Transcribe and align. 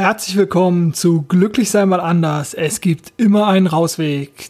Herzlich 0.00 0.38
willkommen 0.38 0.94
zu 0.94 1.26
Glücklich 1.28 1.68
sein 1.68 1.90
mal 1.90 2.00
anders. 2.00 2.54
Es 2.54 2.80
gibt 2.80 3.12
immer 3.18 3.48
einen 3.48 3.66
Rausweg. 3.66 4.48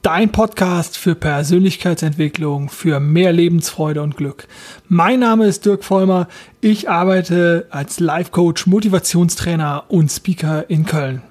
Dein 0.00 0.30
Podcast 0.30 0.96
für 0.96 1.16
Persönlichkeitsentwicklung, 1.16 2.68
für 2.68 3.00
mehr 3.00 3.32
Lebensfreude 3.32 4.00
und 4.00 4.16
Glück. 4.16 4.46
Mein 4.88 5.18
Name 5.18 5.46
ist 5.46 5.66
Dirk 5.66 5.82
Vollmer. 5.82 6.28
Ich 6.60 6.88
arbeite 6.88 7.66
als 7.70 7.98
Life 7.98 8.30
Coach, 8.30 8.68
Motivationstrainer 8.68 9.86
und 9.88 10.08
Speaker 10.08 10.70
in 10.70 10.86
Köln. 10.86 11.22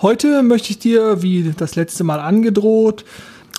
Heute 0.00 0.42
möchte 0.42 0.70
ich 0.70 0.78
dir, 0.78 1.22
wie 1.22 1.52
das 1.54 1.76
letzte 1.76 2.04
Mal 2.04 2.20
angedroht, 2.20 3.04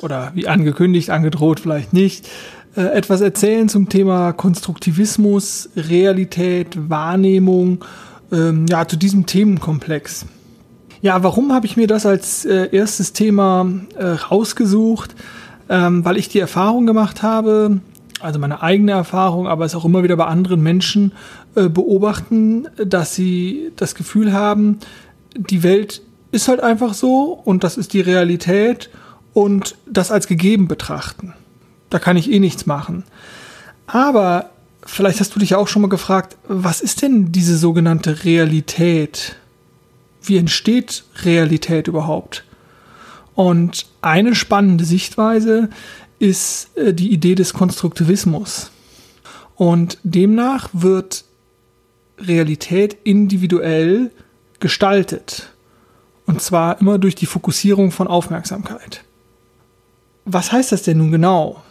oder 0.01 0.31
wie 0.33 0.47
angekündigt, 0.47 1.11
angedroht 1.11 1.59
vielleicht 1.59 1.93
nicht, 1.93 2.27
äh, 2.75 2.81
etwas 2.81 3.21
erzählen 3.21 3.69
zum 3.69 3.89
Thema 3.89 4.33
Konstruktivismus, 4.33 5.69
Realität, 5.75 6.89
Wahrnehmung 6.89 7.85
ähm, 8.31 8.65
ja, 8.67 8.87
zu 8.87 8.97
diesem 8.97 9.25
Themenkomplex. 9.25 10.25
Ja, 11.01 11.23
warum 11.23 11.51
habe 11.51 11.65
ich 11.65 11.77
mir 11.77 11.87
das 11.87 12.05
als 12.05 12.45
äh, 12.45 12.69
erstes 12.71 13.13
Thema 13.13 13.67
äh, 13.97 14.05
rausgesucht? 14.05 15.15
Ähm, 15.69 16.03
weil 16.03 16.17
ich 16.17 16.27
die 16.27 16.39
Erfahrung 16.39 16.85
gemacht 16.85 17.23
habe, 17.23 17.79
also 18.19 18.39
meine 18.39 18.61
eigene 18.61 18.91
Erfahrung, 18.91 19.47
aber 19.47 19.65
es 19.65 19.73
auch 19.73 19.85
immer 19.85 20.03
wieder 20.03 20.17
bei 20.17 20.25
anderen 20.25 20.61
Menschen 20.61 21.13
äh, 21.55 21.69
beobachten, 21.69 22.67
dass 22.77 23.15
sie 23.15 23.71
das 23.77 23.95
Gefühl 23.95 24.33
haben, 24.33 24.79
die 25.35 25.63
Welt 25.63 26.01
ist 26.31 26.47
halt 26.47 26.61
einfach 26.61 26.93
so 26.93 27.41
und 27.45 27.63
das 27.63 27.77
ist 27.77 27.93
die 27.93 28.01
Realität 28.01 28.89
und 29.33 29.75
das 29.85 30.11
als 30.11 30.27
gegeben 30.27 30.67
betrachten. 30.67 31.33
Da 31.89 31.99
kann 31.99 32.17
ich 32.17 32.31
eh 32.31 32.39
nichts 32.39 32.65
machen. 32.65 33.03
Aber 33.87 34.49
vielleicht 34.85 35.19
hast 35.19 35.35
du 35.35 35.39
dich 35.39 35.55
auch 35.55 35.67
schon 35.67 35.81
mal 35.81 35.89
gefragt, 35.89 36.37
was 36.47 36.81
ist 36.81 37.01
denn 37.01 37.31
diese 37.31 37.57
sogenannte 37.57 38.23
Realität? 38.23 39.35
Wie 40.23 40.37
entsteht 40.37 41.03
Realität 41.23 41.87
überhaupt? 41.87 42.43
Und 43.35 43.85
eine 44.01 44.35
spannende 44.35 44.85
Sichtweise 44.85 45.69
ist 46.19 46.75
äh, 46.77 46.93
die 46.93 47.11
Idee 47.11 47.35
des 47.35 47.53
Konstruktivismus. 47.53 48.71
Und 49.55 49.97
demnach 50.03 50.69
wird 50.73 51.23
Realität 52.19 52.97
individuell 53.03 54.11
gestaltet. 54.59 55.49
Und 56.25 56.41
zwar 56.41 56.79
immer 56.79 56.97
durch 56.97 57.15
die 57.15 57.25
Fokussierung 57.25 57.91
von 57.91 58.07
Aufmerksamkeit. 58.07 59.03
Was 60.25 60.51
heißt 60.51 60.71
das 60.71 60.83
denn 60.83 60.99
nun 60.99 61.11
genau? 61.11 61.63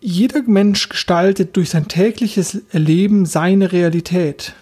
Jeder 0.00 0.42
Mensch 0.42 0.88
gestaltet 0.88 1.56
durch 1.56 1.70
sein 1.70 1.86
tägliches 1.86 2.62
Erleben 2.72 3.26
seine 3.26 3.70
Realität. 3.70 4.54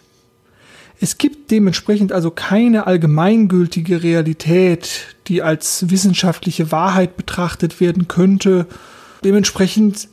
Es 1.01 1.17
gibt 1.17 1.53
dementsprechend 1.53 2.11
also 2.11 2.33
keine 2.33 2.89
allgemeingültige 2.89 4.03
Realität, 4.03 5.15
die 5.29 5.43
als 5.43 5.91
wissenschaftliche 5.91 6.73
Wahrheit 6.73 7.17
betrachtet 7.17 7.81
werden 7.81 8.09
könnte. 8.09 8.67
Dementsprechend 9.23 10.09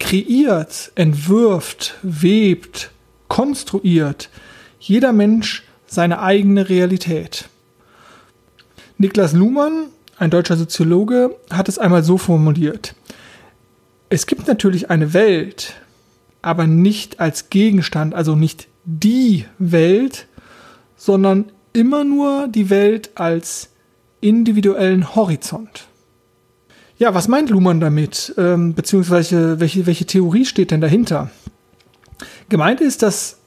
kreiert, 0.00 0.92
entwirft, 0.94 1.96
webt, 2.02 2.90
konstruiert 3.28 4.30
jeder 4.80 5.12
Mensch 5.12 5.62
seine 5.86 6.20
eigene 6.20 6.70
Realität. 6.70 7.50
Niklas 8.96 9.34
Luhmann, 9.34 9.88
ein 10.18 10.30
deutscher 10.30 10.56
Soziologe, 10.56 11.36
hat 11.50 11.68
es 11.68 11.78
einmal 11.78 12.02
so 12.02 12.16
formuliert. 12.16 12.94
Es 14.14 14.26
gibt 14.26 14.46
natürlich 14.46 14.90
eine 14.90 15.12
Welt, 15.12 15.74
aber 16.40 16.68
nicht 16.68 17.18
als 17.18 17.50
Gegenstand, 17.50 18.14
also 18.14 18.36
nicht 18.36 18.68
die 18.84 19.44
Welt, 19.58 20.28
sondern 20.96 21.50
immer 21.72 22.04
nur 22.04 22.46
die 22.46 22.70
Welt 22.70 23.10
als 23.16 23.70
individuellen 24.20 25.16
Horizont. 25.16 25.88
Ja, 26.96 27.12
was 27.12 27.26
meint 27.26 27.50
Luhmann 27.50 27.80
damit? 27.80 28.32
Ähm, 28.38 28.74
beziehungsweise 28.74 29.58
welche, 29.58 29.84
welche 29.84 30.06
Theorie 30.06 30.44
steht 30.44 30.70
denn 30.70 30.80
dahinter? 30.80 31.32
Gemeint 32.48 32.80
ist, 32.80 33.02
dass 33.02 33.38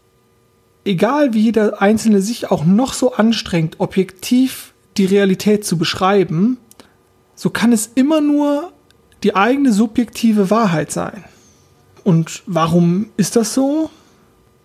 egal 0.83 1.33
wie 1.33 1.43
jeder 1.43 1.81
Einzelne 1.81 2.19
sich 2.19 2.51
auch 2.51 2.65
noch 2.65 2.91
so 2.91 3.13
anstrengt, 3.13 3.79
objektiv 3.79 4.73
die 4.97 5.05
Realität 5.05 5.63
zu 5.63 5.77
beschreiben, 5.77 6.57
so 7.35 7.51
kann 7.51 7.71
es 7.71 7.89
immer 7.95 8.19
nur 8.19 8.73
die 9.23 9.35
eigene 9.35 9.73
subjektive 9.73 10.49
Wahrheit 10.49 10.91
sein. 10.91 11.23
Und 12.03 12.43
warum 12.45 13.09
ist 13.17 13.35
das 13.35 13.53
so? 13.53 13.89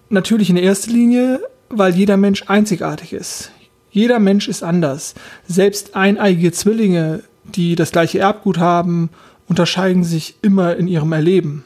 Natürlich 0.09 0.51
in 0.51 0.57
erster 0.57 0.91
Linie, 0.91 1.41
weil 1.69 1.95
jeder 1.95 2.17
Mensch 2.17 2.45
einzigartig 2.47 3.13
ist. 3.13 3.51
Jeder 3.91 4.19
Mensch 4.19 4.49
ist 4.49 4.63
anders. 4.63 5.15
Selbst 5.47 5.97
eineigige 5.97 6.53
Zwillinge, 6.53 7.23
die 7.45 7.75
das 7.75 7.93
gleiche 7.93 8.21
Erbgut 8.21 8.59
haben, 8.59 9.11
unterscheiden 9.49 10.05
sich 10.05 10.37
immer 10.43 10.77
in 10.77 10.89
ihrem 10.89 11.13
Erleben. 11.13 11.65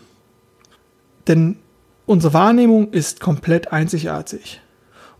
Denn 1.28 1.56
unsere 2.06 2.34
Wahrnehmung 2.34 2.92
ist 2.92 3.20
komplett 3.20 3.72
einzigartig. 3.72 4.60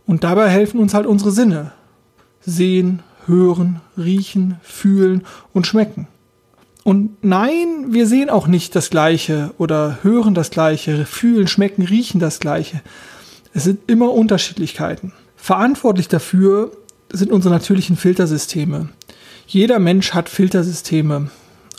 Und 0.05 0.23
dabei 0.23 0.49
helfen 0.49 0.79
uns 0.79 0.93
halt 0.93 1.05
unsere 1.05 1.31
Sinne. 1.31 1.71
Sehen, 2.41 3.03
hören, 3.25 3.81
riechen, 3.97 4.57
fühlen 4.61 5.25
und 5.53 5.67
schmecken. 5.67 6.07
Und 6.87 7.21
nein, 7.21 7.87
wir 7.89 8.07
sehen 8.07 8.29
auch 8.29 8.47
nicht 8.47 8.73
das 8.73 8.89
Gleiche 8.89 9.51
oder 9.57 9.97
hören 10.03 10.33
das 10.33 10.51
Gleiche, 10.51 11.05
fühlen, 11.05 11.49
schmecken, 11.49 11.81
riechen 11.83 12.21
das 12.21 12.39
Gleiche. 12.39 12.79
Es 13.53 13.65
sind 13.65 13.81
immer 13.87 14.13
Unterschiedlichkeiten. 14.13 15.11
Verantwortlich 15.35 16.07
dafür 16.07 16.71
sind 17.11 17.33
unsere 17.33 17.53
natürlichen 17.53 17.97
Filtersysteme. 17.97 18.87
Jeder 19.47 19.79
Mensch 19.79 20.13
hat 20.13 20.29
Filtersysteme. 20.29 21.29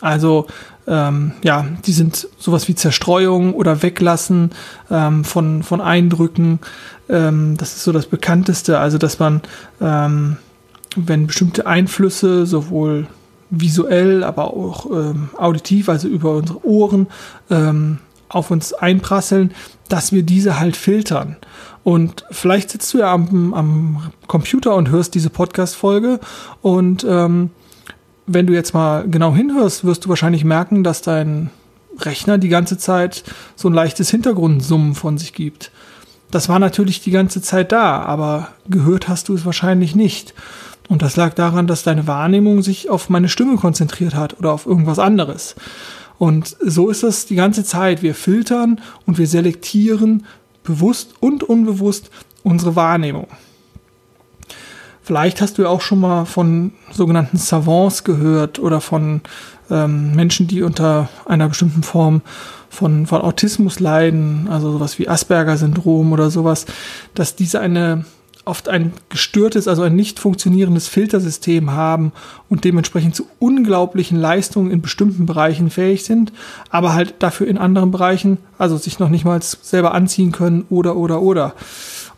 Also 0.03 0.47
ähm, 0.87 1.33
ja, 1.43 1.67
die 1.87 1.93
sind 1.93 2.29
sowas 2.37 2.69
wie 2.69 2.75
Zerstreuung 2.75 3.55
oder 3.55 3.83
Weglassen 3.83 4.51
ähm, 4.91 5.25
von, 5.25 5.63
von 5.63 5.81
Eindrücken. 5.81 6.59
Ähm, 7.09 7.57
das 7.57 7.77
ist 7.77 7.85
so 7.85 7.93
das 7.93 8.05
Bekannteste. 8.05 8.79
Also 8.79 8.99
dass 8.99 9.19
man, 9.19 9.41
ähm, 9.81 10.37
wenn 10.97 11.27
bestimmte 11.27 11.67
Einflüsse 11.67 12.45
sowohl 12.45 13.07
visuell, 13.51 14.25
aber 14.25 14.55
auch 14.55 14.87
ähm, 14.91 15.31
auditiv, 15.37 15.89
also 15.89 16.09
über 16.09 16.37
unsere 16.37 16.65
Ohren 16.67 17.07
ähm, 17.51 17.99
auf 18.29 18.51
uns 18.51 18.73
einprasseln, 18.73 19.53
dass 19.89 20.13
wir 20.13 20.23
diese 20.23 20.59
halt 20.59 20.77
filtern. 20.77 21.37
Und 21.83 22.25
vielleicht 22.31 22.71
sitzt 22.71 22.93
du 22.93 22.99
ja 22.99 23.13
am, 23.13 23.55
am 23.55 24.13
Computer 24.27 24.75
und 24.75 24.91
hörst 24.91 25.15
diese 25.15 25.31
Podcast-Folge 25.31 26.21
und 26.61 27.07
ähm, 27.09 27.51
wenn 28.27 28.47
du 28.47 28.53
jetzt 28.53 28.75
mal 28.75 29.09
genau 29.09 29.35
hinhörst, 29.35 29.85
wirst 29.85 30.05
du 30.05 30.11
wahrscheinlich 30.11 30.45
merken, 30.45 30.85
dass 30.85 31.01
dein 31.01 31.51
Rechner 31.99 32.37
die 32.39 32.51
ganze 32.51 32.77
Zeit 32.77 33.25
so 33.57 33.69
ein 33.69 33.75
leichtes 33.75 34.11
Hintergrundsummen 34.11 34.95
von 34.95 35.17
sich 35.17 35.33
gibt. 35.33 35.73
Das 36.31 36.49
war 36.49 36.59
natürlich 36.59 37.01
die 37.01 37.11
ganze 37.11 37.41
Zeit 37.41 37.73
da, 37.73 38.03
aber 38.03 38.49
gehört 38.69 39.09
hast 39.09 39.31
du 39.31 39.35
es 39.35 39.47
wahrscheinlich 39.47 39.97
nicht. 39.97 40.35
Und 40.89 41.03
das 41.03 41.17
lag 41.17 41.35
daran, 41.35 41.67
dass 41.67 41.83
deine 41.83 42.07
Wahrnehmung 42.07 42.63
sich 42.63 42.89
auf 42.89 43.11
meine 43.11 43.29
Stimme 43.29 43.57
konzentriert 43.57 44.15
hat 44.15 44.39
oder 44.39 44.53
auf 44.53 44.67
irgendwas 44.67 44.99
anderes. 44.99 45.55
Und 46.19 46.57
so 46.61 46.89
ist 46.89 47.03
das 47.03 47.27
die 47.27 47.37
ganze 47.37 47.63
Zeit. 47.63 48.03
Wir 48.03 48.15
filtern 48.15 48.81
und 49.07 49.19
wir 49.19 49.27
selektieren 49.27 50.25
bewusst 50.65 51.15
und 51.21 51.45
unbewusst 51.45 52.11
unsere 52.43 52.75
Wahrnehmung. 52.75 53.29
Vielleicht 55.03 55.41
hast 55.41 55.57
du 55.57 55.63
ja 55.63 55.69
auch 55.69 55.81
schon 55.81 56.01
mal 56.01 56.27
von 56.27 56.73
sogenannten 56.91 57.39
Savants 57.39 58.05
gehört 58.05 58.59
oder 58.59 58.81
von 58.81 59.23
ähm, 59.71 60.15
Menschen, 60.15 60.47
die 60.49 60.63
unter 60.63 61.09
einer 61.25 61.49
bestimmten 61.49 61.83
Form 61.83 62.21
von, 62.69 63.07
von 63.07 63.23
Autismus 63.23 63.81
leiden, 63.81 64.49
also 64.51 64.71
sowas 64.73 64.99
wie 64.99 65.09
Asperger-Syndrom 65.09 66.13
oder 66.13 66.31
sowas, 66.31 66.67
dass 67.15 67.37
diese 67.37 67.61
eine 67.61 68.05
oft 68.49 68.69
ein 68.69 68.93
gestörtes, 69.11 69.69
also 69.69 69.83
ein 69.83 69.95
nicht 69.95 70.19
funktionierendes 70.19 70.89
Filtersystem 70.89 71.73
haben 71.73 72.13
und 72.49 72.65
dementsprechend 72.65 73.15
zu 73.15 73.27
unglaublichen 73.39 74.19
Leistungen 74.19 74.71
in 74.71 74.83
bestimmten 74.83 75.27
Bereichen 75.27 75.71
fähig 75.71 76.05
sind, 76.05 76.33
aber 76.71 76.95
halt 76.95 77.17
dafür 77.21 77.47
in 77.47 77.59
anderen 77.59 77.91
Bereichen, 77.91 78.39
also 78.57 78.77
sich 78.77 78.99
noch 78.99 79.11
nicht 79.11 79.25
mal 79.25 79.41
selber 79.43 79.95
anziehen 79.95 80.33
können 80.33 80.65
oder 80.71 80.97
oder 80.97 81.23
oder. 81.23 81.55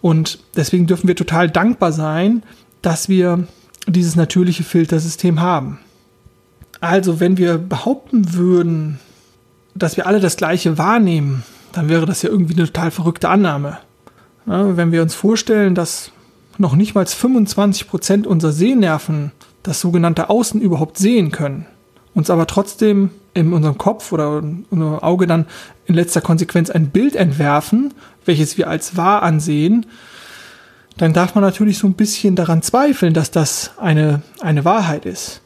Und 0.01 0.39
deswegen 0.57 0.87
dürfen 0.87 1.09
wir 1.09 1.17
total 1.17 1.51
dankbar 1.51 1.93
sein, 1.93 2.43
dass 2.81 3.09
wir 3.09 3.47
dieses 3.87 4.17
natürliche 4.17 4.63
Filtersystem 4.63 5.41
haben. 5.41 5.79
Also 6.81 7.21
wenn 7.21 7.37
wir 7.37 7.59
behaupten 7.59 8.35
würden, 8.35 8.99
dass 9.75 9.97
wir 9.97 10.07
alle 10.07 10.21
das 10.21 10.37
gleiche 10.37 10.79
wahrnehmen, 10.79 11.43
dann 11.73 11.89
wäre 11.89 12.07
das 12.07 12.23
ja 12.23 12.31
irgendwie 12.31 12.55
eine 12.55 12.67
total 12.67 12.91
verrückte 12.91 13.29
Annahme. 13.29 13.79
Ja, 14.47 14.77
wenn 14.77 14.91
wir 14.93 15.03
uns 15.03 15.15
vorstellen, 15.15 15.75
dass 15.75 16.11
noch 16.61 16.77
nicht 16.77 16.95
mal 16.95 17.07
25 17.07 17.89
Prozent 17.89 18.27
unserer 18.27 18.53
Sehnerven 18.53 19.33
das 19.63 19.81
sogenannte 19.81 20.31
Außen 20.31 20.61
überhaupt 20.61 20.99
sehen 20.99 21.31
können, 21.31 21.67
uns 22.15 22.31
aber 22.31 22.47
trotzdem 22.47 23.11
in 23.35 23.53
unserem 23.53 23.79
Kopf 23.79 24.13
oder 24.13 24.39
in 24.39 24.67
unserem 24.71 24.99
Auge 25.01 25.27
dann 25.27 25.47
in 25.87 25.95
letzter 25.95 26.21
Konsequenz 26.21 26.71
ein 26.71 26.91
Bild 26.91 27.17
entwerfen, 27.17 27.95
welches 28.25 28.59
wir 28.59 28.69
als 28.69 28.97
wahr 28.97 29.23
ansehen, 29.23 29.87
dann 30.97 31.13
darf 31.13 31.35
man 31.35 31.43
natürlich 31.43 31.79
so 31.79 31.87
ein 31.87 31.95
bisschen 31.95 32.37
daran 32.37 32.63
zweifeln, 32.63 33.15
dass 33.15 33.31
das 33.31 33.73
eine, 33.79 34.23
eine 34.41 34.65
Wahrheit 34.65 35.07
ist. 35.07 35.41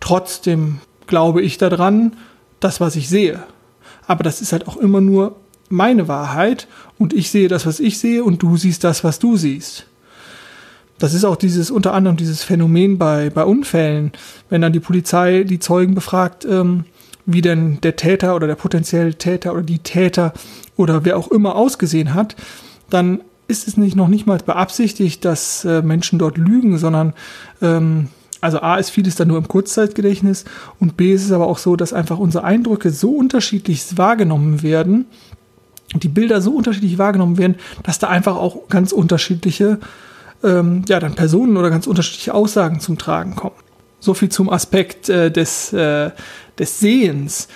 Trotzdem 0.00 0.80
glaube 1.06 1.42
ich 1.42 1.58
daran, 1.58 2.16
das, 2.58 2.80
was 2.80 2.96
ich 2.96 3.08
sehe. 3.08 3.42
Aber 4.06 4.24
das 4.24 4.40
ist 4.40 4.52
halt 4.52 4.66
auch 4.66 4.76
immer 4.76 5.00
nur 5.00 5.36
meine 5.68 6.08
Wahrheit 6.08 6.66
und 6.98 7.12
ich 7.12 7.30
sehe 7.30 7.48
das, 7.48 7.66
was 7.66 7.78
ich 7.78 7.98
sehe 7.98 8.24
und 8.24 8.42
du 8.42 8.56
siehst 8.56 8.84
das, 8.84 9.04
was 9.04 9.18
du 9.18 9.36
siehst. 9.36 9.86
Das 10.98 11.12
ist 11.12 11.24
auch 11.24 11.36
dieses 11.36 11.70
unter 11.70 11.92
anderem 11.92 12.16
dieses 12.16 12.42
Phänomen 12.42 12.98
bei, 12.98 13.30
bei 13.30 13.44
Unfällen, 13.44 14.12
wenn 14.48 14.62
dann 14.62 14.72
die 14.72 14.80
Polizei 14.80 15.44
die 15.44 15.58
Zeugen 15.58 15.94
befragt, 15.94 16.44
ähm, 16.44 16.84
wie 17.26 17.42
denn 17.42 17.80
der 17.82 17.96
Täter 17.96 18.34
oder 18.34 18.46
der 18.46 18.54
potenzielle 18.54 19.14
Täter 19.14 19.52
oder 19.52 19.62
die 19.62 19.80
Täter 19.80 20.32
oder 20.76 21.04
wer 21.04 21.18
auch 21.18 21.30
immer 21.30 21.56
ausgesehen 21.56 22.14
hat, 22.14 22.36
dann 22.88 23.20
ist 23.48 23.68
es 23.68 23.76
nicht 23.76 23.96
noch 23.96 24.08
nicht 24.08 24.26
mal 24.26 24.38
beabsichtigt, 24.38 25.24
dass 25.24 25.64
äh, 25.64 25.82
Menschen 25.82 26.18
dort 26.18 26.38
lügen, 26.38 26.78
sondern 26.78 27.12
ähm, 27.60 28.08
also 28.40 28.60
A 28.60 28.76
ist 28.76 28.90
vieles 28.90 29.16
dann 29.16 29.28
nur 29.28 29.38
im 29.38 29.48
Kurzzeitgedächtnis 29.48 30.44
und 30.78 30.96
B 30.96 31.12
ist 31.12 31.24
es 31.24 31.32
aber 31.32 31.46
auch 31.46 31.58
so, 31.58 31.76
dass 31.76 31.92
einfach 31.92 32.18
unsere 32.18 32.44
Eindrücke 32.44 32.90
so 32.90 33.10
unterschiedlich 33.10 33.96
wahrgenommen 33.96 34.62
werden, 34.62 35.06
die 35.94 36.08
Bilder 36.08 36.40
so 36.40 36.52
unterschiedlich 36.52 36.98
wahrgenommen 36.98 37.38
werden, 37.38 37.56
dass 37.82 37.98
da 37.98 38.08
einfach 38.08 38.36
auch 38.36 38.68
ganz 38.68 38.92
unterschiedliche 38.92 39.78
ähm, 40.42 40.82
ja, 40.88 41.00
dann 41.00 41.14
Personen 41.14 41.56
oder 41.56 41.70
ganz 41.70 41.86
unterschiedliche 41.86 42.34
Aussagen 42.34 42.80
zum 42.80 42.98
Tragen 42.98 43.36
kommen. 43.36 43.56
So 44.00 44.14
viel 44.14 44.28
zum 44.28 44.50
Aspekt 44.50 45.08
äh, 45.08 45.30
des, 45.30 45.72
äh, 45.72 46.10
des 46.58 46.78
Sehens. 46.80 47.48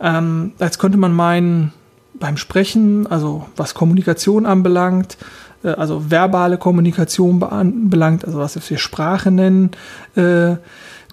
Ähm, 0.00 0.52
als 0.58 0.78
könnte 0.78 0.98
man 0.98 1.12
meinen, 1.12 1.72
beim 2.14 2.36
Sprechen, 2.36 3.06
also 3.06 3.46
was 3.56 3.74
Kommunikation 3.74 4.46
anbelangt, 4.46 5.16
äh, 5.62 5.68
also 5.68 6.10
verbale 6.10 6.58
Kommunikation 6.58 7.42
anbelangt, 7.42 8.24
also 8.24 8.38
was 8.38 8.70
wir 8.70 8.78
Sprache 8.78 9.30
nennen, 9.30 9.70
äh, 10.16 10.56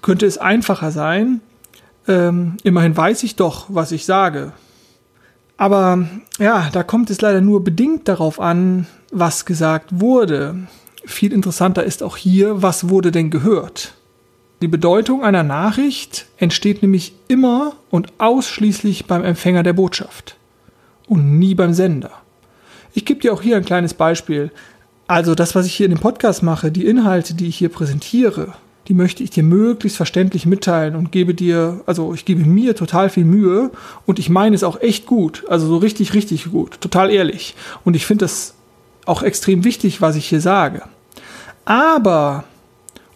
könnte 0.02 0.26
es 0.26 0.38
einfacher 0.38 0.90
sein. 0.90 1.40
Ähm, 2.06 2.58
immerhin 2.62 2.96
weiß 2.96 3.22
ich 3.22 3.36
doch, 3.36 3.66
was 3.68 3.92
ich 3.92 4.04
sage. 4.04 4.52
Aber 5.56 6.06
ja, 6.38 6.68
da 6.72 6.82
kommt 6.82 7.10
es 7.10 7.20
leider 7.20 7.40
nur 7.40 7.64
bedingt 7.64 8.08
darauf 8.08 8.40
an, 8.40 8.86
was 9.12 9.46
gesagt 9.46 10.00
wurde. 10.00 10.56
Viel 11.06 11.32
interessanter 11.32 11.84
ist 11.84 12.02
auch 12.02 12.16
hier, 12.16 12.62
was 12.62 12.88
wurde 12.88 13.12
denn 13.12 13.30
gehört? 13.30 13.94
Die 14.62 14.68
Bedeutung 14.68 15.22
einer 15.22 15.42
Nachricht 15.42 16.26
entsteht 16.38 16.80
nämlich 16.80 17.14
immer 17.28 17.74
und 17.90 18.12
ausschließlich 18.18 19.06
beim 19.06 19.22
Empfänger 19.22 19.62
der 19.62 19.74
Botschaft 19.74 20.36
und 21.06 21.38
nie 21.38 21.54
beim 21.54 21.74
Sender. 21.74 22.12
Ich 22.94 23.04
gebe 23.04 23.20
dir 23.20 23.34
auch 23.34 23.42
hier 23.42 23.56
ein 23.56 23.64
kleines 23.64 23.92
Beispiel. 23.92 24.50
Also 25.06 25.34
das, 25.34 25.54
was 25.54 25.66
ich 25.66 25.74
hier 25.74 25.86
in 25.86 25.92
dem 25.94 26.00
Podcast 26.00 26.42
mache, 26.42 26.70
die 26.70 26.86
Inhalte, 26.86 27.34
die 27.34 27.48
ich 27.48 27.58
hier 27.58 27.68
präsentiere, 27.68 28.54
die 28.88 28.94
möchte 28.94 29.22
ich 29.22 29.30
dir 29.30 29.42
möglichst 29.42 29.96
verständlich 29.96 30.46
mitteilen 30.46 30.94
und 30.94 31.12
gebe 31.12 31.34
dir, 31.34 31.82
also 31.86 32.14
ich 32.14 32.24
gebe 32.24 32.44
mir 32.44 32.74
total 32.76 33.10
viel 33.10 33.24
Mühe 33.24 33.70
und 34.06 34.18
ich 34.18 34.30
meine 34.30 34.54
es 34.54 34.62
auch 34.62 34.80
echt 34.80 35.06
gut, 35.06 35.44
also 35.48 35.66
so 35.66 35.76
richtig, 35.76 36.14
richtig 36.14 36.50
gut, 36.50 36.80
total 36.80 37.10
ehrlich. 37.10 37.54
Und 37.84 37.96
ich 37.96 38.06
finde 38.06 38.24
das 38.24 38.54
auch 39.04 39.22
extrem 39.22 39.64
wichtig, 39.64 40.00
was 40.00 40.16
ich 40.16 40.26
hier 40.26 40.40
sage. 40.40 40.82
Aber 41.64 42.44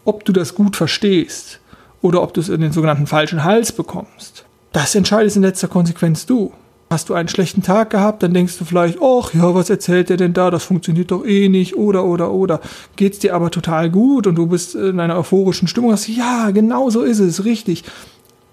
ob 0.05 0.25
du 0.25 0.33
das 0.33 0.55
gut 0.55 0.77
verstehst 0.77 1.61
oder 2.01 2.23
ob 2.23 2.33
du 2.35 2.41
es 2.41 2.49
in 2.49 2.61
den 2.61 2.73
sogenannten 2.73 3.07
falschen 3.07 3.45
Hals 3.45 3.73
bekommst, 3.73 4.45
das 4.73 4.95
entscheidest 4.95 5.37
in 5.37 5.43
letzter 5.43 5.69
Konsequenz 5.69 6.27
du. 6.27 6.53
Hast 6.91 7.11
du 7.11 7.15
einen 7.15 7.29
schlechten 7.29 7.63
Tag 7.63 7.91
gehabt, 7.91 8.23
dann 8.23 8.33
denkst 8.33 8.57
du 8.57 8.65
vielleicht, 8.65 8.99
ach 9.03 9.35
ja, 9.35 9.55
was 9.55 9.69
erzählt 9.69 10.09
der 10.09 10.17
denn 10.17 10.33
da? 10.33 10.51
Das 10.51 10.65
funktioniert 10.65 11.11
doch 11.11 11.27
eh 11.27 11.51
nicht, 11.51 11.77
oder, 11.77 12.07
oder, 12.07 12.31
oder. 12.31 12.61
Geht's 12.97 13.19
dir 13.19 13.35
aber 13.35 13.51
total 13.51 13.91
gut 13.91 14.27
und 14.27 14.37
du 14.37 14.47
bist 14.47 14.75
in 14.75 14.99
einer 14.99 15.19
euphorischen 15.19 15.69
Stimmung, 15.69 15.93
hast 15.93 16.09
ja, 16.09 16.51
genau 16.51 16.89
so 16.89 17.03
ist 17.03 17.19
es, 17.19 17.45
richtig. 17.45 17.85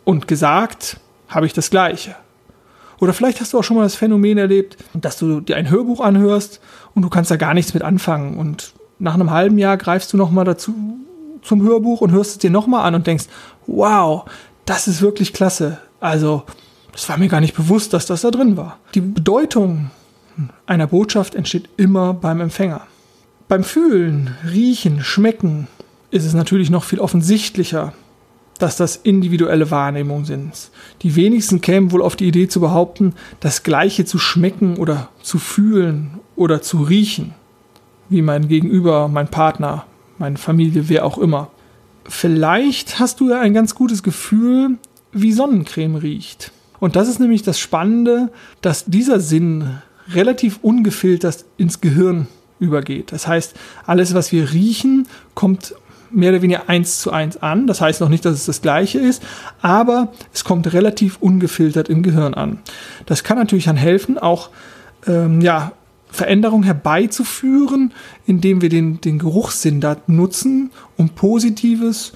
Und 0.03 0.27
gesagt 0.27 0.97
habe 1.29 1.45
ich 1.45 1.53
das 1.53 1.69
Gleiche. 1.69 2.15
Oder 2.99 3.13
vielleicht 3.13 3.39
hast 3.39 3.53
du 3.53 3.59
auch 3.59 3.63
schon 3.63 3.77
mal 3.77 3.83
das 3.83 3.95
Phänomen 3.95 4.37
erlebt, 4.37 4.77
dass 4.93 5.17
du 5.17 5.39
dir 5.39 5.55
ein 5.55 5.69
Hörbuch 5.69 6.01
anhörst 6.01 6.59
und 6.93 7.03
du 7.03 7.09
kannst 7.09 7.31
da 7.31 7.37
gar 7.37 7.53
nichts 7.53 7.73
mit 7.73 7.83
anfangen 7.83 8.37
und 8.37 8.73
nach 8.99 9.13
einem 9.13 9.31
halben 9.31 9.57
Jahr 9.57 9.77
greifst 9.77 10.13
du 10.13 10.17
nochmal 10.17 10.45
dazu 10.45 10.73
zum 11.41 11.61
Hörbuch 11.61 12.01
und 12.01 12.11
hörst 12.11 12.31
es 12.31 12.37
dir 12.39 12.49
nochmal 12.49 12.85
an 12.85 12.95
und 12.95 13.07
denkst, 13.07 13.25
wow, 13.67 14.25
das 14.65 14.87
ist 14.87 15.01
wirklich 15.01 15.33
klasse. 15.33 15.79
Also, 15.99 16.43
das 16.91 17.07
war 17.09 17.17
mir 17.17 17.27
gar 17.27 17.41
nicht 17.41 17.55
bewusst, 17.55 17.93
dass 17.93 18.05
das 18.05 18.21
da 18.21 18.31
drin 18.31 18.57
war. 18.57 18.79
Die 18.93 19.01
Bedeutung 19.01 19.91
einer 20.65 20.87
Botschaft 20.87 21.35
entsteht 21.35 21.69
immer 21.77 22.13
beim 22.13 22.41
Empfänger. 22.41 22.81
Beim 23.47 23.63
Fühlen, 23.63 24.35
Riechen, 24.49 25.03
Schmecken 25.03 25.67
ist 26.09 26.25
es 26.25 26.33
natürlich 26.33 26.69
noch 26.69 26.83
viel 26.83 26.99
offensichtlicher, 26.99 27.93
dass 28.57 28.77
das 28.77 28.95
individuelle 28.95 29.69
Wahrnehmungen 29.69 30.25
sind. 30.25 30.71
Die 31.01 31.15
wenigsten 31.15 31.61
kämen 31.61 31.91
wohl 31.91 32.01
auf 32.01 32.15
die 32.15 32.27
Idee 32.27 32.47
zu 32.47 32.59
behaupten, 32.59 33.13
das 33.39 33.63
Gleiche 33.63 34.05
zu 34.05 34.17
schmecken 34.17 34.77
oder 34.77 35.09
zu 35.21 35.37
fühlen 35.37 36.19
oder 36.35 36.61
zu 36.61 36.81
riechen 36.81 37.33
wie 38.09 38.21
mein 38.21 38.47
Gegenüber, 38.47 39.07
mein 39.07 39.27
Partner, 39.27 39.85
meine 40.17 40.37
Familie, 40.37 40.89
wer 40.89 41.05
auch 41.05 41.17
immer. 41.17 41.49
Vielleicht 42.07 42.99
hast 42.99 43.19
du 43.19 43.29
ja 43.29 43.39
ein 43.39 43.53
ganz 43.53 43.75
gutes 43.75 44.03
Gefühl, 44.03 44.77
wie 45.11 45.31
Sonnencreme 45.31 45.95
riecht. 45.95 46.51
Und 46.79 46.95
das 46.95 47.07
ist 47.07 47.19
nämlich 47.19 47.41
das 47.41 47.59
Spannende, 47.59 48.31
dass 48.61 48.85
dieser 48.85 49.19
Sinn 49.19 49.79
relativ 50.13 50.59
ungefiltert 50.61 51.45
ins 51.57 51.81
Gehirn 51.81 52.27
übergeht. 52.59 53.11
Das 53.11 53.27
heißt, 53.27 53.55
alles, 53.85 54.13
was 54.13 54.31
wir 54.31 54.53
riechen, 54.53 55.07
kommt 55.33 55.73
mehr 56.11 56.31
oder 56.31 56.41
weniger 56.41 56.69
eins 56.69 56.99
zu 56.99 57.11
eins 57.11 57.37
an. 57.37 57.67
Das 57.67 57.81
heißt 57.81 58.01
noch 58.01 58.09
nicht, 58.09 58.25
dass 58.25 58.33
es 58.33 58.45
das 58.45 58.61
gleiche 58.61 58.99
ist, 58.99 59.23
aber 59.61 60.13
es 60.33 60.43
kommt 60.43 60.71
relativ 60.73 61.17
ungefiltert 61.19 61.89
im 61.89 62.03
Gehirn 62.03 62.33
an. 62.33 62.59
Das 63.05 63.23
kann 63.23 63.37
natürlich 63.37 63.65
dann 63.65 63.77
helfen, 63.77 64.17
auch 64.17 64.49
ähm, 65.07 65.41
ja, 65.41 65.71
Veränderung 66.15 66.63
herbeizuführen, 66.63 67.93
indem 68.25 68.61
wir 68.61 68.69
den, 68.69 68.99
den 69.01 69.19
Geruchssinn 69.19 69.81
da 69.81 69.97
nutzen, 70.07 70.71
um 70.97 71.09
Positives 71.09 72.13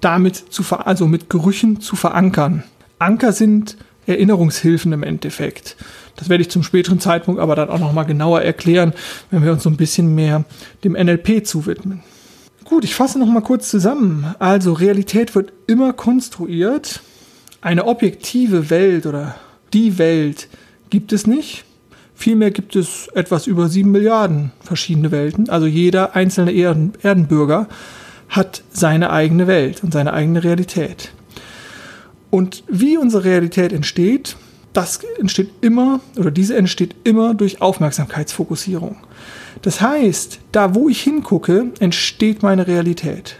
damit 0.00 0.36
zu 0.36 0.64
also 0.76 1.06
mit 1.06 1.28
Gerüchen 1.28 1.80
zu 1.80 1.96
verankern. 1.96 2.62
Anker 2.98 3.32
sind 3.32 3.76
Erinnerungshilfen 4.06 4.92
im 4.92 5.02
Endeffekt. 5.02 5.76
Das 6.16 6.28
werde 6.28 6.42
ich 6.42 6.50
zum 6.50 6.62
späteren 6.62 7.00
Zeitpunkt 7.00 7.40
aber 7.40 7.54
dann 7.54 7.70
auch 7.70 7.78
nochmal 7.78 8.06
genauer 8.06 8.42
erklären, 8.42 8.92
wenn 9.30 9.44
wir 9.44 9.52
uns 9.52 9.62
so 9.62 9.70
ein 9.70 9.76
bisschen 9.76 10.14
mehr 10.14 10.44
dem 10.84 10.92
NLP 10.92 11.46
zuwidmen. 11.46 12.02
Gut, 12.64 12.84
ich 12.84 12.94
fasse 12.94 13.18
nochmal 13.18 13.42
kurz 13.42 13.70
zusammen. 13.70 14.34
Also 14.38 14.72
Realität 14.72 15.34
wird 15.34 15.52
immer 15.66 15.92
konstruiert. 15.92 17.00
Eine 17.60 17.86
objektive 17.86 18.70
Welt 18.70 19.06
oder 19.06 19.36
die 19.72 19.98
Welt 19.98 20.48
gibt 20.88 21.12
es 21.12 21.26
nicht. 21.26 21.64
Vielmehr 22.20 22.50
gibt 22.50 22.76
es 22.76 23.08
etwas 23.14 23.46
über 23.46 23.70
sieben 23.70 23.92
Milliarden 23.92 24.52
verschiedene 24.60 25.10
Welten. 25.10 25.48
Also 25.48 25.64
jeder 25.66 26.14
einzelne 26.14 26.52
Erden 26.52 26.92
Erdenbürger 27.00 27.66
hat 28.28 28.62
seine 28.70 29.08
eigene 29.08 29.46
Welt 29.46 29.82
und 29.82 29.94
seine 29.94 30.12
eigene 30.12 30.44
Realität. 30.44 31.12
Und 32.28 32.62
wie 32.68 32.98
unsere 32.98 33.24
Realität 33.24 33.72
entsteht, 33.72 34.36
das 34.74 35.00
entsteht 35.18 35.48
immer 35.62 36.00
oder 36.18 36.30
diese 36.30 36.58
entsteht 36.58 36.94
immer 37.04 37.32
durch 37.32 37.62
Aufmerksamkeitsfokussierung. 37.62 38.98
Das 39.62 39.80
heißt, 39.80 40.40
da 40.52 40.74
wo 40.74 40.90
ich 40.90 41.00
hingucke, 41.00 41.72
entsteht 41.78 42.42
meine 42.42 42.66
Realität. 42.66 43.36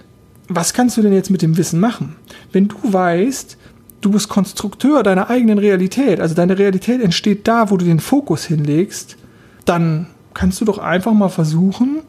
Was 0.48 0.72
kannst 0.72 0.96
du 0.96 1.02
denn 1.02 1.12
jetzt 1.12 1.28
mit 1.28 1.42
dem 1.42 1.58
Wissen 1.58 1.80
machen? 1.80 2.16
Wenn 2.50 2.68
du 2.68 2.78
weißt, 2.82 3.58
du 4.00 4.10
bist 4.10 4.28
Konstrukteur 4.28 5.02
deiner 5.02 5.30
eigenen 5.30 5.58
Realität. 5.58 6.20
Also 6.20 6.34
deine 6.34 6.58
Realität 6.58 7.02
entsteht 7.02 7.46
da, 7.46 7.70
wo 7.70 7.76
du 7.76 7.84
den 7.84 8.00
Fokus 8.00 8.44
hinlegst. 8.44 9.16
Dann 9.64 10.06
kannst 10.34 10.60
du 10.60 10.64
doch 10.64 10.78
einfach 10.78 11.12
mal 11.12 11.28
versuchen, 11.28 12.00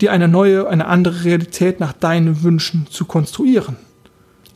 dir 0.00 0.12
eine 0.12 0.28
neue, 0.28 0.68
eine 0.68 0.86
andere 0.86 1.24
Realität 1.24 1.80
nach 1.80 1.92
deinen 1.92 2.42
Wünschen 2.42 2.86
zu 2.90 3.04
konstruieren. 3.04 3.76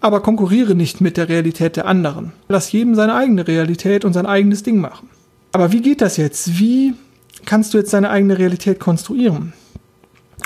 Aber 0.00 0.20
konkurriere 0.20 0.74
nicht 0.74 1.00
mit 1.00 1.16
der 1.16 1.28
Realität 1.28 1.76
der 1.76 1.86
anderen. 1.86 2.32
Lass 2.48 2.72
jedem 2.72 2.94
seine 2.94 3.14
eigene 3.14 3.46
Realität 3.48 4.04
und 4.04 4.12
sein 4.12 4.26
eigenes 4.26 4.62
Ding 4.62 4.78
machen. 4.78 5.08
Aber 5.52 5.72
wie 5.72 5.80
geht 5.80 6.00
das 6.00 6.16
jetzt? 6.16 6.58
Wie 6.58 6.94
kannst 7.46 7.72
du 7.72 7.78
jetzt 7.78 7.94
deine 7.94 8.10
eigene 8.10 8.38
Realität 8.38 8.80
konstruieren? 8.80 9.54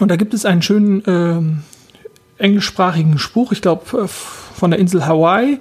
Und 0.00 0.11
da 0.11 0.16
gibt 0.16 0.35
es 0.35 0.45
einen 0.45 0.62
schönen 0.62 1.04
äh, 1.04 2.42
englischsprachigen 2.42 3.18
Spruch, 3.18 3.50
ich 3.50 3.62
glaube 3.62 4.07
von 4.07 4.71
der 4.71 4.78
Insel 4.78 5.07
Hawaii, 5.07 5.59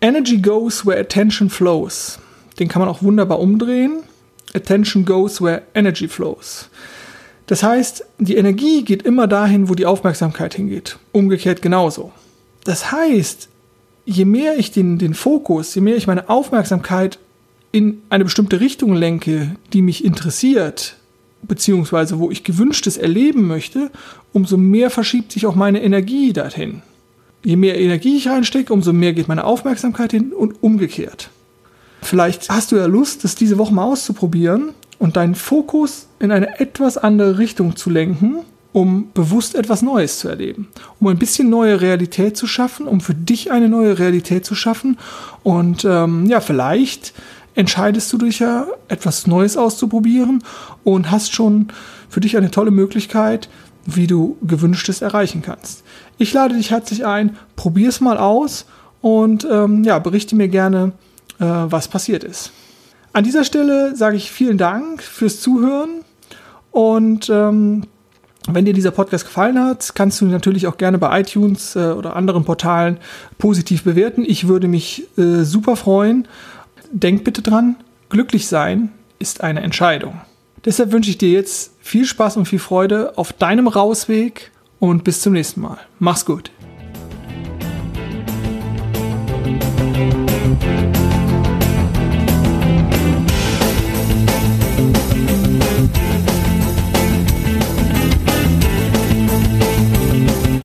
Energy 0.00 0.38
goes 0.38 0.86
where 0.86 1.00
attention 1.00 1.50
flows. 1.50 2.18
Den 2.58 2.68
kann 2.68 2.80
man 2.80 2.88
auch 2.88 3.02
wunderbar 3.02 3.40
umdrehen. 3.40 4.04
Attention 4.54 5.04
goes 5.04 5.40
where 5.40 5.62
energy 5.74 6.08
flows. 6.08 6.70
Das 7.46 7.62
heißt, 7.62 8.04
die 8.18 8.36
Energie 8.36 8.84
geht 8.84 9.02
immer 9.02 9.26
dahin, 9.26 9.68
wo 9.68 9.74
die 9.74 9.86
Aufmerksamkeit 9.86 10.54
hingeht. 10.54 10.98
Umgekehrt 11.12 11.62
genauso. 11.62 12.12
Das 12.64 12.92
heißt, 12.92 13.48
je 14.04 14.24
mehr 14.24 14.58
ich 14.58 14.70
den, 14.70 14.98
den 14.98 15.14
Fokus, 15.14 15.74
je 15.74 15.80
mehr 15.80 15.96
ich 15.96 16.06
meine 16.06 16.28
Aufmerksamkeit 16.28 17.18
in 17.72 18.02
eine 18.10 18.24
bestimmte 18.24 18.60
Richtung 18.60 18.94
lenke, 18.94 19.56
die 19.72 19.82
mich 19.82 20.04
interessiert, 20.04 20.96
beziehungsweise 21.42 22.18
wo 22.18 22.30
ich 22.30 22.44
gewünschtes 22.44 22.96
erleben 22.96 23.46
möchte, 23.46 23.90
umso 24.32 24.56
mehr 24.56 24.90
verschiebt 24.90 25.32
sich 25.32 25.46
auch 25.46 25.54
meine 25.54 25.82
Energie 25.82 26.32
dorthin. 26.32 26.82
Je 27.44 27.56
mehr 27.56 27.78
Energie 27.78 28.16
ich 28.16 28.28
reinstecke, 28.28 28.72
umso 28.72 28.92
mehr 28.92 29.12
geht 29.12 29.28
meine 29.28 29.44
Aufmerksamkeit 29.44 30.10
hin 30.10 30.32
und 30.32 30.62
umgekehrt. 30.62 31.30
Vielleicht 32.02 32.48
hast 32.48 32.72
du 32.72 32.76
ja 32.76 32.86
Lust, 32.86 33.24
das 33.24 33.34
diese 33.34 33.58
Woche 33.58 33.74
mal 33.74 33.84
auszuprobieren 33.84 34.70
und 34.98 35.16
deinen 35.16 35.34
Fokus 35.34 36.06
in 36.18 36.32
eine 36.32 36.58
etwas 36.60 36.98
andere 36.98 37.38
Richtung 37.38 37.76
zu 37.76 37.90
lenken, 37.90 38.40
um 38.72 39.10
bewusst 39.12 39.54
etwas 39.54 39.82
Neues 39.82 40.18
zu 40.18 40.28
erleben, 40.28 40.68
um 41.00 41.08
ein 41.08 41.18
bisschen 41.18 41.48
neue 41.48 41.80
Realität 41.80 42.36
zu 42.36 42.46
schaffen, 42.46 42.86
um 42.86 43.00
für 43.00 43.14
dich 43.14 43.50
eine 43.50 43.68
neue 43.68 43.98
Realität 43.98 44.44
zu 44.44 44.54
schaffen. 44.54 44.98
Und 45.42 45.84
ähm, 45.84 46.26
ja, 46.26 46.40
vielleicht 46.40 47.14
entscheidest 47.54 48.12
du 48.12 48.18
dich 48.18 48.38
ja, 48.38 48.66
etwas 48.88 49.26
Neues 49.26 49.56
auszuprobieren 49.56 50.44
und 50.84 51.10
hast 51.10 51.32
schon 51.32 51.68
für 52.08 52.20
dich 52.20 52.36
eine 52.36 52.50
tolle 52.50 52.70
Möglichkeit, 52.70 53.48
wie 53.90 54.06
du 54.06 54.36
gewünschtes 54.42 55.00
erreichen 55.00 55.40
kannst. 55.40 55.82
Ich 56.18 56.34
lade 56.34 56.54
dich 56.54 56.70
herzlich 56.70 57.06
ein, 57.06 57.36
probier 57.56 57.88
es 57.88 58.00
mal 58.00 58.18
aus 58.18 58.66
und 59.00 59.46
ähm, 59.50 59.82
ja, 59.82 59.98
berichte 59.98 60.36
mir 60.36 60.48
gerne, 60.48 60.92
äh, 61.38 61.44
was 61.46 61.88
passiert 61.88 62.22
ist. 62.22 62.52
An 63.14 63.24
dieser 63.24 63.44
Stelle 63.44 63.96
sage 63.96 64.16
ich 64.16 64.30
vielen 64.30 64.58
Dank 64.58 65.02
fürs 65.02 65.40
Zuhören 65.40 66.04
und 66.70 67.30
ähm, 67.30 67.84
wenn 68.46 68.66
dir 68.66 68.74
dieser 68.74 68.90
Podcast 68.90 69.24
gefallen 69.24 69.58
hat, 69.58 69.94
kannst 69.94 70.20
du 70.20 70.26
natürlich 70.26 70.66
auch 70.66 70.76
gerne 70.76 70.98
bei 70.98 71.20
iTunes 71.20 71.74
äh, 71.74 71.92
oder 71.92 72.14
anderen 72.14 72.44
Portalen 72.44 72.98
positiv 73.38 73.84
bewerten. 73.84 74.22
Ich 74.26 74.48
würde 74.48 74.68
mich 74.68 75.04
äh, 75.16 75.44
super 75.44 75.76
freuen. 75.76 76.28
Denk 76.90 77.24
bitte 77.24 77.40
dran, 77.40 77.76
glücklich 78.10 78.48
sein 78.48 78.90
ist 79.18 79.42
eine 79.42 79.60
Entscheidung. 79.62 80.20
Deshalb 80.64 80.92
wünsche 80.92 81.10
ich 81.10 81.18
dir 81.18 81.30
jetzt 81.30 81.72
viel 81.80 82.04
Spaß 82.04 82.36
und 82.36 82.46
viel 82.46 82.58
Freude 82.58 83.16
auf 83.16 83.32
deinem 83.32 83.68
Rausweg 83.68 84.50
und 84.78 85.04
bis 85.04 85.20
zum 85.20 85.32
nächsten 85.32 85.60
Mal. 85.60 85.78
Mach's 85.98 86.24
gut. 86.24 86.50